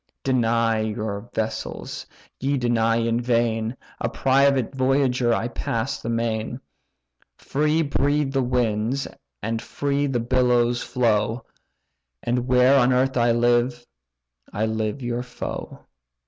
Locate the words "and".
9.43-9.61, 12.23-12.47